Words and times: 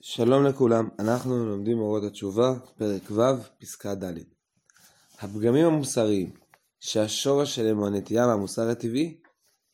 שלום 0.00 0.44
לכולם, 0.44 0.88
אנחנו 0.98 1.46
לומדים 1.46 1.78
אורות 1.78 2.02
התשובה, 2.04 2.54
פרק 2.76 3.10
ו', 3.10 3.20
פסקה 3.58 3.94
ד'. 3.94 4.18
הפגמים 5.18 5.66
המוסריים 5.66 6.32
שהשורש 6.80 7.56
שלהם 7.56 7.76
הוא 7.76 7.86
הנטייה 7.86 8.26
מהמוסר 8.26 8.68
הטבעי, 8.68 9.20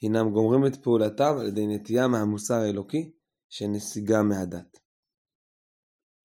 הינם 0.00 0.30
גומרים 0.30 0.66
את 0.66 0.82
פעולתם 0.82 1.37
על 1.40 1.46
ידי 1.46 1.66
נטייה 1.66 2.08
מהמוסר 2.08 2.54
האלוקי 2.54 3.11
שנסיגה 3.48 4.22
מהדת. 4.22 4.79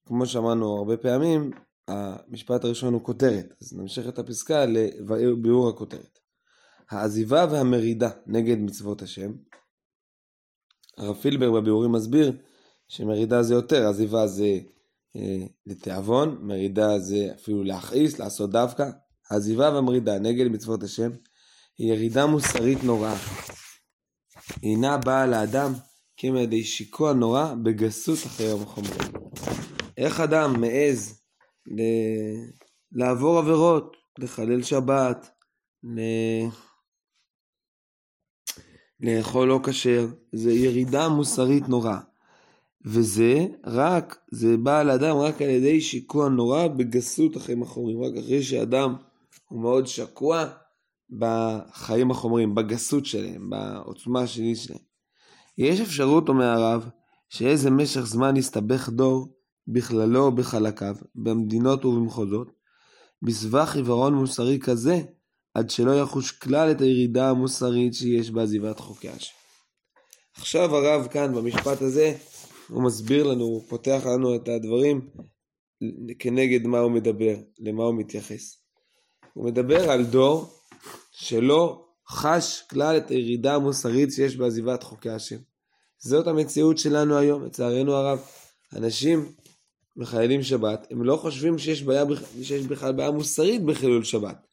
כמו 0.06 0.26
שאמרנו 0.26 0.78
הרבה 0.78 0.98
פעמים, 0.98 1.52
המשפט 1.88 2.64
הראשון 2.64 2.94
הוא 2.94 3.04
כותרת, 3.04 3.54
אז 3.62 3.74
נמשיך 3.74 4.08
את 4.08 4.20
הפסקה 4.20 4.66
לביאור 4.66 5.70
הכותרת. 5.70 6.20
העזיבה 6.90 7.46
והמרידה 7.52 8.10
נגד 8.28 8.58
מצוות 8.58 9.02
השם. 9.02 9.32
הרב 10.98 11.16
פילבר 11.16 11.52
בביאורים 11.52 11.92
מסביר 11.92 12.34
שמרידה 12.88 13.44
זה 13.44 13.54
יותר, 13.54 13.88
עזיבה 13.88 14.28
זה 14.28 14.60
אה, 15.16 15.46
לתיאבון, 15.66 16.38
מרידה 16.42 17.00
זה 17.00 17.32
אפילו 17.36 17.64
להכעיס, 17.64 18.20
לעשות 18.20 18.52
דווקא. 18.52 18.90
העזיבה 19.30 19.70
והמרידה 19.74 20.20
נגד 20.20 20.48
מצוות 20.48 20.84
השם 20.84 21.12
היא 21.78 21.94
ירידה 21.94 22.26
מוסרית 22.26 22.84
נוראה. 22.84 23.16
אינה 24.64 24.98
באה 24.98 25.26
לאדם 25.26 25.74
ידי 26.24 26.64
שיקוע 26.64 27.14
נורא 27.14 27.54
בגסות 27.64 28.18
אחרי 28.26 28.46
יום 28.46 28.62
החומרים. 28.62 29.12
איך 29.98 30.20
אדם 30.20 30.62
מעז 30.62 31.22
ל... 31.68 31.82
לעבור 32.92 33.38
עבירות, 33.38 33.98
לחלל 34.20 34.64
שבת, 34.64 35.30
ל... 35.84 36.00
לאכול 39.00 39.48
לא 39.48 39.60
כשר, 39.64 40.08
זה 40.34 40.52
ירידה 40.52 41.10
מוסרית 41.10 41.70
נוראה. 41.70 42.00
וזה 42.90 43.46
רק, 43.66 44.18
זה 44.32 44.58
בא 44.58 44.84
לאדם 44.84 45.18
רק 45.18 45.42
על 45.42 45.50
ידי 45.50 45.82
שיקוע 45.82 46.30
נורא 46.30 46.68
בגסות 46.68 47.36
החיים 47.36 47.64
החומרים, 47.64 48.04
רק 48.04 48.24
אחרי 48.24 48.44
שאדם 48.44 48.96
הוא 49.50 49.62
מאוד 49.62 49.88
שקוע 49.88 50.46
בחיים 51.10 52.12
החומרים, 52.12 52.56
בגסות 52.56 53.06
שלהם, 53.06 53.50
בעוצמה 53.50 54.22
השלילית 54.22 54.58
שלהם. 54.58 54.80
יש 55.58 55.80
אפשרות, 55.80 56.30
אומר 56.30 56.46
הרב, 56.46 56.90
שאיזה 57.30 57.70
משך 57.70 58.02
זמן 58.02 58.38
יסתבך 58.38 58.90
דור, 58.90 59.28
בכללו 59.68 60.26
או 60.26 60.32
בחלקיו, 60.32 60.96
במדינות 61.16 61.86
ובמחוזות, 61.86 62.52
בסבך 63.22 63.76
עיוורון 63.76 64.14
מוסרי 64.14 64.60
כזה, 64.60 65.02
עד 65.54 65.70
שלא 65.70 66.02
יחוש 66.02 66.32
כלל 66.32 66.72
את 66.72 66.82
הירידה 66.82 67.30
המוסרית 67.30 67.94
שיש 67.94 68.32
בעזיבת 68.32 68.80
חוקי 68.80 69.10
השם. 69.10 69.34
עכשיו 70.38 70.76
הרב 70.76 71.08
כאן 71.08 71.36
במשפט 71.36 71.82
הזה 71.82 72.16
הוא 72.70 72.84
מסביר 72.84 73.24
לנו, 73.24 73.44
הוא 73.44 73.64
פותח 73.70 74.02
לנו 74.06 74.36
את 74.36 74.48
הדברים 74.48 75.10
כנגד 76.20 76.68
מה 76.68 76.80
הוא 76.80 76.92
מדבר, 76.92 77.36
למה 77.60 77.84
הוא 77.84 77.96
מתייחס. 77.96 78.58
הוא 79.34 79.46
מדבר 79.46 79.92
על 79.92 80.06
דור 80.06 80.50
שלא 81.12 81.86
חש 82.10 82.62
כלל 82.70 82.98
את 82.98 83.12
הירידה 83.12 83.56
המוסרית 83.56 84.12
שיש 84.12 84.36
בעזיבת 84.36 84.84
חוקי 84.84 85.10
השם. 85.10 85.38
זאת 86.00 86.28
המציאות 86.28 86.78
שלנו 86.78 87.18
היום, 87.18 87.46
לצערנו 87.46 87.94
הרב. 87.94 88.20
אנשים 88.76 89.32
מחללים 89.98 90.44
שבת, 90.44 90.88
הם 90.92 91.04
לא 91.04 91.16
חושבים 91.16 91.58
שיש, 91.58 91.84
בעיה, 91.84 92.04
שיש 92.42 92.66
בכלל 92.66 92.94
בעיה 92.94 93.12
מוסרית 93.12 93.64
בחילול 93.64 94.04
שבת. 94.04 94.48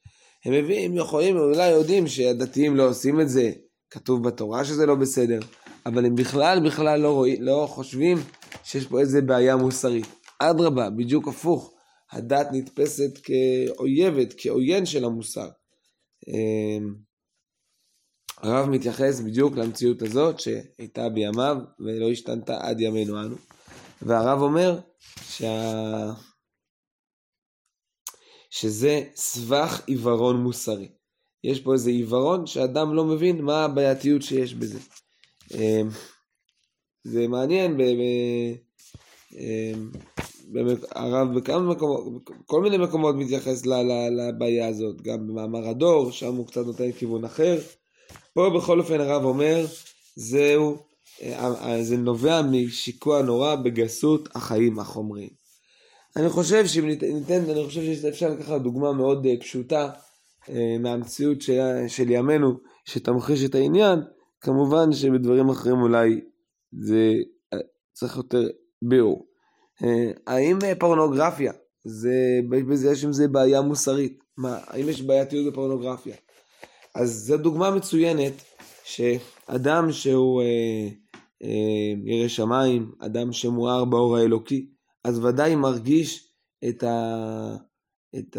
הם 0.44 0.52
מביאים, 0.52 0.96
יכולים, 0.96 1.36
אולי 1.36 1.70
יודעים 1.70 2.08
שהדתיים 2.08 2.76
לא 2.76 2.88
עושים 2.88 3.20
את 3.20 3.28
זה, 3.28 3.52
כתוב 3.90 4.28
בתורה 4.28 4.64
שזה 4.64 4.86
לא 4.86 4.94
בסדר, 4.94 5.40
אבל 5.86 6.06
הם 6.06 6.14
בכלל 6.14 6.66
בכלל 6.66 7.00
לא, 7.00 7.12
רואים, 7.12 7.42
לא 7.42 7.66
חושבים 7.70 8.18
שיש 8.64 8.86
פה 8.86 9.00
איזה 9.00 9.20
בעיה 9.20 9.56
מוסרית. 9.56 10.06
אדרבה, 10.38 10.90
בדיוק 10.90 11.28
הפוך. 11.28 11.74
הדת 12.10 12.46
נתפסת 12.52 13.18
כאויבת, 13.22 14.34
כעוין 14.36 14.86
של 14.86 15.04
המוסר. 15.04 15.48
אמ, 16.28 16.94
הרב 18.36 18.68
מתייחס 18.68 19.20
בדיוק 19.20 19.56
למציאות 19.56 20.02
הזאת 20.02 20.40
שהייתה 20.40 21.08
בימיו 21.08 21.56
ולא 21.80 22.10
השתנתה 22.10 22.58
עד 22.60 22.80
ימינו 22.80 23.20
אנו. 23.20 23.36
והרב 24.02 24.40
אומר 24.40 24.78
שה... 25.28 26.12
שזה 28.50 29.02
סבך 29.14 29.82
עיוורון 29.86 30.42
מוסרי. 30.42 30.88
יש 31.44 31.60
פה 31.60 31.72
איזה 31.72 31.90
עיוורון 31.90 32.46
שאדם 32.46 32.94
לא 32.94 33.04
מבין 33.04 33.40
מה 33.40 33.64
הבעייתיות 33.64 34.22
שיש 34.22 34.54
בזה. 34.54 34.78
אמ, 35.54 35.88
זה 37.04 37.28
מעניין, 37.28 37.80
אמ, 39.32 39.90
הרב 40.90 41.38
בכמה 41.38 41.60
מקומות, 41.60 42.30
כל 42.46 42.62
מיני 42.62 42.78
מקומות 42.78 43.14
מתייחס 43.14 43.66
לבעיה 43.66 44.68
הזאת, 44.68 45.02
גם 45.02 45.26
במאמר 45.26 45.68
הדור, 45.68 46.10
שם 46.10 46.34
הוא 46.34 46.46
קצת 46.46 46.66
נותן 46.66 46.92
כיוון 46.92 47.24
אחר. 47.24 47.58
פה 48.34 48.50
בכל 48.56 48.80
אופן 48.80 49.00
הרב 49.00 49.24
אומר, 49.24 49.66
זהו, 50.16 50.76
אה, 51.22 51.82
זה 51.82 51.96
נובע 51.96 52.42
משיקוע 52.42 53.22
נורא 53.22 53.54
בגסות 53.54 54.28
החיים 54.34 54.78
החומריים. 54.78 55.44
אני 56.16 56.28
חושב 56.28 56.66
שאם 56.66 56.86
ניתן, 56.86 57.50
אני 57.50 57.64
חושב 57.66 57.94
שאפשר 58.02 58.28
לקחת 58.28 58.60
דוגמה 58.60 58.92
מאוד 58.92 59.26
אה, 59.26 59.34
פשוטה 59.40 59.90
אה, 60.48 60.76
מהמציאות 60.80 61.42
של, 61.42 61.60
של 61.88 62.10
ימינו, 62.10 62.52
שתמחיש 62.84 63.44
את 63.44 63.54
העניין, 63.54 63.98
כמובן 64.44 64.92
שבדברים 64.92 65.48
אחרים 65.48 65.82
אולי 65.82 66.20
זה 66.72 67.12
אה, 67.52 67.58
צריך 67.92 68.16
יותר 68.16 68.48
ביאור. 68.82 69.26
אה, 69.84 70.10
האם 70.26 70.58
אה, 70.64 70.72
פורנוגרפיה, 70.74 71.52
זה, 71.84 72.40
בזה 72.48 72.90
יש 72.92 73.04
עם 73.04 73.12
זה 73.12 73.28
בעיה 73.28 73.60
מוסרית? 73.60 74.18
מה, 74.36 74.58
האם 74.66 74.88
יש 74.88 75.02
בעייתיות 75.02 75.52
בפורנוגרפיה? 75.52 76.16
אז 76.94 77.10
זו 77.10 77.36
דוגמה 77.36 77.70
מצוינת 77.70 78.32
שאדם 78.84 79.92
שהוא 79.92 80.42
אה, 80.42 80.88
אה, 81.42 81.94
ירא 82.04 82.28
שמיים, 82.28 82.92
אדם 82.98 83.32
שמואר 83.32 83.84
באור 83.84 84.16
האלוקי, 84.16 84.70
אז 85.04 85.18
ודאי 85.18 85.54
מרגיש 85.54 86.34
את, 86.68 86.82
ה, 86.82 87.56
את 88.18 88.36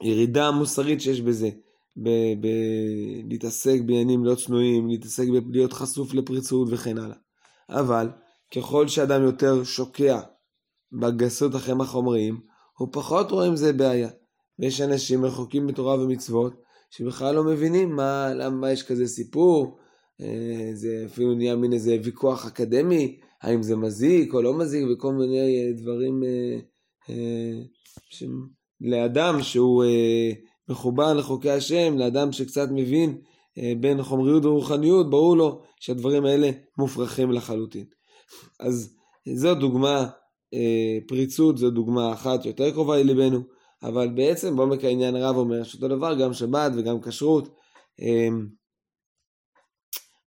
הירידה 0.00 0.48
המוסרית 0.48 1.00
שיש 1.00 1.20
בזה. 1.20 1.50
ב- 1.96 2.40
ב- 2.40 3.28
להתעסק 3.28 3.80
בעניינים 3.86 4.24
לא 4.24 4.34
צנועים, 4.34 4.88
להתעסק 4.88 5.24
בלהיות 5.46 5.72
חשוף 5.72 6.14
לפריצות 6.14 6.68
וכן 6.70 6.98
הלאה. 6.98 7.16
אבל 7.70 8.08
ככל 8.56 8.88
שאדם 8.88 9.22
יותר 9.22 9.64
שוקע 9.64 10.20
בגסות 10.92 11.54
החיים 11.54 11.80
החומריים, 11.80 12.40
הוא 12.78 12.88
פחות 12.92 13.30
רואה 13.30 13.46
עם 13.46 13.56
זה 13.56 13.72
בעיה. 13.72 14.08
ויש 14.58 14.80
אנשים 14.80 15.24
רחוקים 15.24 15.66
בתורה 15.66 16.00
ומצוות, 16.00 16.62
שבכלל 16.90 17.34
לא 17.34 17.44
מבינים 17.44 17.96
מה, 17.96 18.34
למה 18.34 18.72
יש 18.72 18.82
כזה 18.82 19.06
סיפור, 19.06 19.78
אה, 20.20 20.70
זה 20.74 21.02
אפילו 21.06 21.34
נהיה 21.34 21.56
מין 21.56 21.72
איזה 21.72 21.96
ויכוח 22.04 22.46
אקדמי, 22.46 23.18
האם 23.42 23.62
זה 23.62 23.76
מזיק 23.76 24.34
או 24.34 24.42
לא 24.42 24.58
מזיק, 24.58 24.84
וכל 24.92 25.12
מיני 25.12 25.72
דברים 25.72 26.22
אה, 26.24 26.58
אה, 27.10 27.60
לאדם 28.80 29.42
שהוא 29.42 29.84
מחובר 30.68 31.14
לחוקי 31.14 31.50
השם, 31.50 31.98
לאדם 31.98 32.32
שקצת 32.32 32.68
מבין 32.70 33.18
אה, 33.58 33.72
בין 33.80 34.02
חומריות 34.02 34.44
ורוחניות, 34.44 35.10
ברור 35.10 35.36
לו 35.36 35.62
שהדברים 35.80 36.24
האלה 36.24 36.50
מופרכים 36.78 37.32
לחלוטין. 37.32 37.84
אז 38.60 38.96
זו 39.34 39.54
דוגמה, 39.54 40.06
אה, 40.54 40.98
פריצות 41.08 41.58
זו 41.58 41.70
דוגמה 41.70 42.12
אחת 42.12 42.44
יותר 42.44 42.70
קרובה 42.70 42.96
לליבנו, 42.96 43.40
אבל 43.82 44.08
בעצם 44.08 44.56
בעומק 44.56 44.84
העניין 44.84 45.16
רב 45.16 45.36
אומר 45.36 45.62
שאותו 45.62 45.88
דבר 45.88 46.14
גם 46.14 46.32
שבת 46.32 46.72
וגם 46.76 47.00
כשרות. 47.00 47.48
אה, 48.00 48.28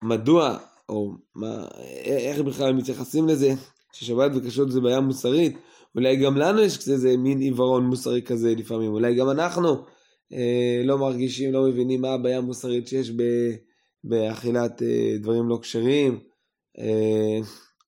מדוע, 0.04 0.58
או 0.90 1.12
מה, 1.36 1.66
איך 2.06 2.40
בכלל 2.40 2.74
מתייחסים 2.74 3.28
לזה, 3.28 3.54
ששבת 3.94 4.32
וכשרות 4.36 4.72
זה 4.72 4.82
בעיה 4.82 5.00
מוסרית, 5.00 5.58
אולי 5.96 6.16
גם 6.16 6.38
לנו 6.38 6.62
יש 6.62 6.90
איזה 6.90 7.18
מין 7.18 7.40
עיוורון 7.40 7.86
מוסרי 7.86 8.22
כזה 8.22 8.56
לפעמים, 8.56 8.92
אולי 8.92 9.16
גם 9.16 9.30
אנחנו 9.30 9.86
לא 10.84 10.98
מרגישים, 10.98 11.54
לא 11.54 11.64
מבינים 11.64 12.02
מה 12.02 12.10
הבעיה 12.14 12.38
המוסרית 12.38 12.88
שיש 12.88 13.12
באכילת 14.04 14.82
אה, 14.82 15.18
דברים 15.20 15.50
לא 15.50 15.60
כשרים, 15.62 16.20
אה, 16.80 17.40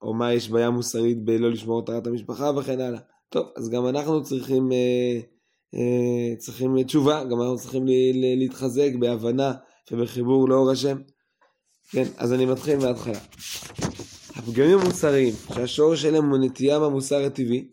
או 0.02 0.14
מה 0.14 0.34
יש 0.34 0.50
בעיה 0.50 0.70
מוסרית 0.70 1.26
בלא 1.26 1.50
לשמור 1.50 1.80
את 1.80 1.86
טהרת 1.86 2.08
המשפחה 2.08 2.52
וכן 2.58 2.80
הלאה. 2.80 3.00
טוב, 3.30 3.48
אז 3.56 3.70
גם 3.70 3.88
אנחנו 3.88 4.24
צריכים, 4.24 4.70
צריכים 6.38 6.84
תשובה, 6.84 7.24
גם 7.24 7.42
אנחנו 7.42 7.58
צריכים 7.58 7.86
להתחזק 8.14 8.90
בהבנה 9.00 9.54
ובחיבור 9.92 10.50
לאור 10.50 10.72
השם. 10.72 10.98
כן, 11.92 12.04
אז 12.18 12.34
אני 12.34 12.46
מתחיל 12.46 12.78
מההתחלה. 12.78 13.20
הפגמים 14.36 14.80
המוסריים, 14.80 15.34
שהשורש 15.54 16.02
שלהם 16.02 16.30
הוא 16.30 16.38
נטייה 16.38 16.80
מהמוסר 16.80 17.26
הטבעי, 17.26 17.68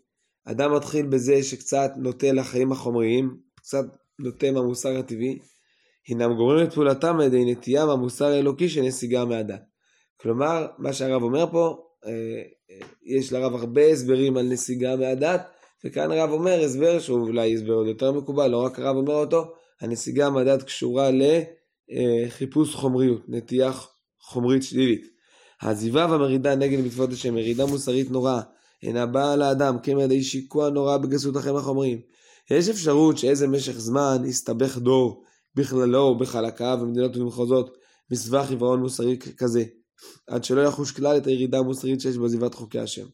אדם 0.45 0.75
מתחיל 0.75 1.05
בזה 1.05 1.43
שקצת 1.43 1.91
נוטה 1.97 2.31
לחיים 2.31 2.71
החומריים, 2.71 3.37
קצת 3.55 3.85
נוטה 4.19 4.51
מהמוסר 4.51 4.97
הטבעי, 4.97 5.39
הינם 6.07 6.33
גורמים 6.33 6.65
את 6.65 6.73
פעולתם 6.73 7.19
על 7.19 7.25
ידי 7.25 7.51
נטייה 7.51 7.85
מהמוסר 7.85 8.25
האלוקי 8.25 8.69
שנסיגה 8.69 9.25
מהדת. 9.25 9.61
כלומר, 10.21 10.67
מה 10.77 10.93
שהרב 10.93 11.23
אומר 11.23 11.51
פה, 11.51 11.77
אה, 12.05 12.41
יש 13.03 13.33
לרב 13.33 13.55
הרבה 13.55 13.87
הסברים 13.87 14.37
על 14.37 14.45
נסיגה 14.45 14.95
מהדת, 14.95 15.41
וכאן 15.85 16.11
הרב 16.11 16.29
אומר 16.29 16.63
הסבר 16.63 16.99
שהוא 16.99 17.27
אולי 17.27 17.53
הסבר 17.53 17.73
עוד 17.73 17.87
יותר 17.87 18.11
מקובל, 18.11 18.47
לא 18.47 18.65
רק 18.65 18.79
הרב 18.79 18.95
אומר 18.95 19.13
אותו, 19.13 19.53
הנסיגה 19.81 20.29
מהדת 20.29 20.63
קשורה 20.63 21.09
לחיפוש 21.89 22.75
חומריות, 22.75 23.21
נטייה 23.27 23.71
חומרית 24.21 24.63
שלילית. 24.63 25.05
העזיבה 25.61 26.07
והמרידה 26.09 26.55
נגד 26.55 26.79
מצוות 26.85 27.11
השם, 27.13 27.35
מרידה 27.35 27.65
מוסרית 27.65 28.11
נוראה, 28.11 28.41
אינה 28.83 29.05
באה 29.05 29.35
לאדם 29.35 29.77
כמדי 29.83 30.23
שיקוע 30.23 30.69
נורא 30.69 30.97
בגסות 30.97 31.35
החיים 31.35 31.55
החומריים. 31.55 32.01
יש 32.51 32.69
אפשרות 32.69 33.17
שאיזה 33.17 33.47
משך 33.47 33.79
זמן 33.79 34.21
יסתבך 34.25 34.77
דור 34.77 35.23
בכללו 35.55 35.99
ובחלקיו 35.99 36.77
במדינות 36.81 37.17
ובמחוזות 37.17 37.77
בסבך 38.09 38.49
עיוורון 38.49 38.79
מוסרי 38.79 39.17
כזה, 39.37 39.63
עד 40.27 40.43
שלא 40.43 40.61
יחוש 40.61 40.91
כלל 40.91 41.17
את 41.17 41.27
הירידה 41.27 41.59
המוסרית 41.59 42.01
שיש 42.01 42.17
בעזיבת 42.17 42.53
חוקי 42.53 42.79
השם. 42.79 43.05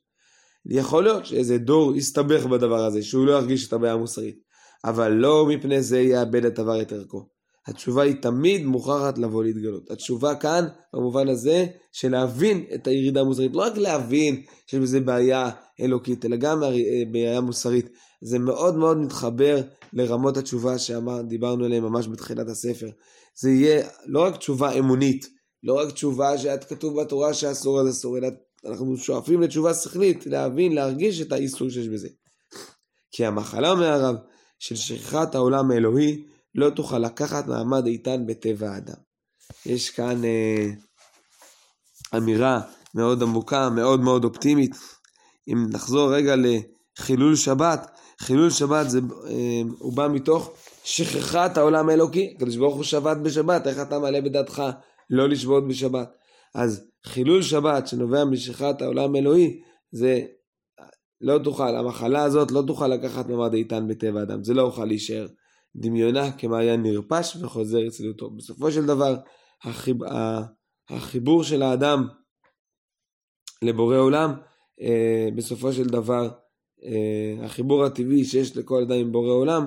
יכול 0.66 1.04
להיות 1.04 1.26
שאיזה 1.26 1.58
דור 1.58 1.96
יסתבך 1.96 2.46
בדבר 2.46 2.86
הזה, 2.86 3.04
שהוא 3.04 3.26
לא 3.26 3.32
ירגיש 3.32 3.68
את 3.68 3.74
הבעיה 3.74 3.94
המוסרית, 3.94 4.40
אבל 4.86 5.12
לא 5.12 5.46
מפני 5.46 5.82
זה 5.82 6.00
יאבד 6.00 6.46
את 6.46 6.56
דבר 6.56 6.82
את 6.82 6.92
ערכו. 6.92 7.28
התשובה 7.68 8.04
היא 8.04 8.16
תמיד 8.22 8.66
מוכרחת 8.66 9.18
לבוא 9.18 9.44
להתגלות. 9.44 9.92
התשובה 9.92 10.36
כאן, 10.36 10.66
במובן 10.94 11.28
הזה, 11.28 11.66
של 11.92 12.12
להבין 12.12 12.66
את 12.76 12.88
הירידה 12.88 13.22
המוסרית. 13.22 13.52
לא 13.54 13.62
רק 13.62 13.78
להבין 13.78 14.44
שיש 14.68 14.80
בזה 14.80 15.00
בעיה 15.00 15.50
אלוקית, 15.82 16.26
אלא 16.26 16.36
גם 16.36 16.62
בעיה 17.12 17.42
מוסרית. 17.42 17.90
זה 18.26 18.40
מאוד 18.40 18.76
מאוד 18.76 18.98
מתחבר 18.98 19.62
לרמות 19.94 20.38
התשובה 20.38 20.78
שדיברנו 20.78 21.66
עליהן 21.66 21.84
ממש 21.84 22.08
בתחילת 22.08 22.48
הספר. 22.48 22.90
זה 23.36 23.50
יהיה 23.50 23.88
לא 24.06 24.24
רק 24.24 24.38
תשובה 24.38 24.72
אמונית, 24.72 25.30
לא 25.64 25.74
רק 25.74 25.92
תשובה 25.92 26.38
שאת 26.38 26.64
כתוב 26.64 27.02
בתורה 27.02 27.34
שאסור 27.34 27.82
אז 27.82 27.90
אסור, 27.90 28.18
אלא 28.18 28.28
אנחנו 28.66 28.98
שואפים 28.98 29.42
לתשובה 29.42 29.74
שכלית, 29.74 30.26
להבין, 30.26 30.76
להרגיש 30.76 31.22
את 31.22 31.32
האיסור 31.32 31.70
שיש 31.70 31.88
בזה. 31.88 32.08
כי 33.12 33.26
המחלה, 33.26 33.72
אומר 33.72 33.86
הרב, 33.86 34.16
של 34.60 34.76
שכחת 34.76 35.36
העולם 35.36 35.72
האלוהי, 35.72 36.24
לא 36.56 36.70
תוכל 36.70 37.00
לקחת 37.00 37.48
מעמד 37.48 37.86
איתן 37.86 38.26
בטבע 38.26 38.72
האדם. 38.72 38.98
יש 39.66 39.90
כאן 39.90 40.26
אה, 40.26 40.68
אמירה 42.18 42.62
מאוד 42.96 43.24
עמוקה, 43.24 43.70
מאוד 43.70 44.00
מאוד 44.00 44.24
אופטימית. 44.24 44.76
אם 45.48 45.66
נחזור 45.70 46.16
רגע 46.16 46.36
לחילול 46.36 47.36
שבת, 47.36 47.92
חילול 48.22 48.50
שבת 48.50 48.90
זה, 48.90 49.00
אה, 49.28 49.62
הוא 49.80 49.94
בא 49.94 50.08
מתוך 50.08 50.54
שכחת 50.84 51.58
העולם 51.58 51.90
האלוקי. 51.90 52.34
הקדוש 52.36 52.56
ברוך 52.56 52.76
הוא 52.76 52.84
שבת 52.84 53.18
בשבת, 53.18 53.68
איך 53.68 53.78
אתה 53.82 54.00
מעלה 54.00 54.22
בדעתך 54.22 54.64
לא 55.10 55.30
לשבות 55.30 55.68
בשבת? 55.68 56.16
אז 56.56 56.88
חילול 57.06 57.42
שבת 57.42 57.88
שנובע 57.88 58.26
משכחת 58.26 58.82
העולם 58.82 59.16
האלוהי, 59.16 59.62
זה 59.92 60.22
לא 61.22 61.38
תוכל, 61.44 61.76
המחלה 61.76 62.24
הזאת 62.24 62.52
לא 62.52 62.64
תוכל 62.68 62.88
לקחת 62.88 63.28
מעמד 63.30 63.54
איתן 63.54 63.88
בטבע 63.88 64.20
האדם, 64.20 64.44
זה 64.44 64.54
לא 64.54 64.62
יוכל 64.62 64.86
להישאר. 64.86 65.28
דמיונה 65.76 66.32
כמעיין 66.32 66.84
נרפש 66.84 67.36
וחוזר 67.36 67.88
אצלותו. 67.88 68.30
בסופו 68.30 68.72
של 68.72 68.86
דבר, 68.86 69.16
החיב... 69.64 69.98
החיבור 70.90 71.44
של 71.44 71.62
האדם 71.62 72.08
לבורא 73.62 73.98
עולם, 73.98 74.34
אה, 74.82 75.30
בסופו 75.36 75.74
של 75.74 75.86
דבר, 75.86 76.30
החיבור 77.44 77.86
הטבעי 77.86 78.26
שיש 78.26 78.58
לכל 78.58 78.82
אדם 78.82 78.96
עם 78.96 79.12
בורא 79.12 79.34
עולם, 79.34 79.66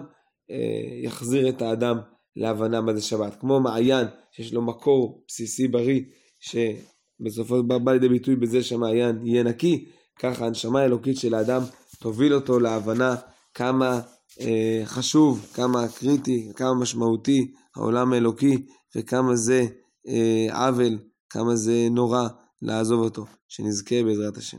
אה, 0.50 1.02
יחזיר 1.02 1.48
את 1.48 1.62
האדם 1.62 1.98
להבנה 2.36 2.80
מה 2.80 2.94
זה 2.94 3.02
שבת. 3.02 3.36
כמו 3.40 3.60
מעיין, 3.60 4.06
שיש 4.30 4.52
לו 4.52 4.62
מקור 4.62 5.24
בסיסי 5.28 5.68
בריא, 5.68 6.00
שבסופו 6.40 7.56
של 7.56 7.62
דבר 7.62 7.78
בא 7.78 7.92
לידי 7.92 8.08
ביטוי 8.08 8.36
בזה 8.36 8.62
שהמעיין 8.62 9.26
יהיה 9.26 9.42
נקי, 9.42 9.84
ככה 10.18 10.46
הנשמה 10.46 10.80
האלוקית 10.80 11.16
של 11.16 11.34
האדם 11.34 11.62
תוביל 12.00 12.34
אותו 12.34 12.60
להבנה 12.60 13.16
כמה 13.54 14.00
אה, 14.40 14.82
חשוב, 14.84 15.46
כמה 15.54 15.88
קריטי, 15.88 16.52
כמה 16.56 16.74
משמעותי 16.74 17.52
העולם 17.76 18.12
האלוקי 18.12 18.66
וכמה 18.96 19.36
זה 19.36 19.66
אה, 20.08 20.66
עוול, 20.66 20.98
כמה 21.30 21.56
זה 21.56 21.88
נורא 21.90 22.28
לעזוב 22.62 23.00
אותו. 23.00 23.24
שנזכה 23.48 24.02
בעזרת 24.02 24.36
השם. 24.36 24.58